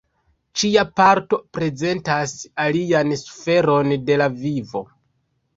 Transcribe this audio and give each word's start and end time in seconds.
Ĉia 0.61 0.85
parto 0.99 1.39
prezentas 1.57 2.33
alian 2.65 3.15
sferon 3.25 3.95
de 4.09 4.21
la 4.23 4.31
vivo. 4.41 4.87